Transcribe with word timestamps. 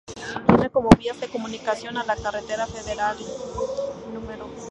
Tiene 0.47 0.71
como 0.71 0.89
vías 0.97 1.21
de 1.21 1.27
comunicación 1.27 1.95
a 1.95 2.03
la 2.03 2.15
carretera 2.15 2.65
federal 2.65 3.17
No. 3.19 4.49